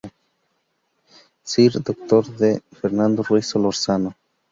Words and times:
Sr. 1.43 1.83
Dr. 1.83 2.23
D. 2.35 2.59
Fernando 2.73 3.21
Ruiz 3.21 3.45
Solórzano. 3.51 4.15